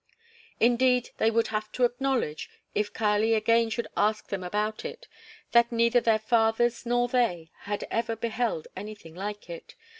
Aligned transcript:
Indeed, 0.59 1.11
they 1.17 1.29
would 1.29 1.49
have 1.49 1.71
to 1.73 1.83
acknowledge, 1.83 2.49
if 2.73 2.91
Kali 2.91 3.35
again 3.35 3.69
should 3.69 3.87
ask 3.95 4.29
them 4.29 4.43
about 4.43 4.83
it, 4.83 5.07
that 5.51 5.71
neither 5.71 6.01
their 6.01 6.17
fathers 6.17 6.87
nor 6.87 7.07
they 7.07 7.51
ever 7.67 8.07
had 8.15 8.19
beheld 8.19 8.67
anything 8.75 9.13
like 9.13 9.47
it. 9.47 9.75